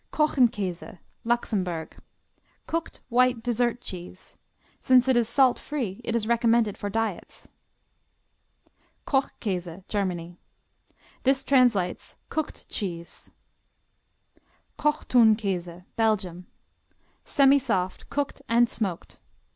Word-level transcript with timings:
Kochenkäse 0.11 0.97
Luxembourg 1.23 1.95
Cooked 2.65 3.01
white 3.09 3.43
dessert 3.43 3.81
cheese. 3.81 4.35
Since 4.79 5.07
it 5.07 5.15
is 5.15 5.29
salt 5.29 5.59
free 5.59 6.01
it 6.03 6.15
is 6.15 6.25
recommended 6.25 6.75
for 6.75 6.89
diets. 6.89 7.47
Koch 9.05 9.29
Käse 9.39 9.83
Germany 9.87 10.39
This 11.21 11.43
translates 11.43 12.15
"cooked 12.29 12.67
cheese." 12.67 13.31
Kochtounkäse 14.79 15.85
Belgium 15.95 16.47
Semisoft, 17.23 18.09
cooked 18.09 18.41
and 18.49 18.67
smoked. 18.67 19.19